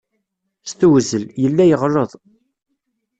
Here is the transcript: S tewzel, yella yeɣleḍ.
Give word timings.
S 0.69 0.71
tewzel, 0.79 1.25
yella 1.41 1.65
yeɣleḍ. 1.65 2.11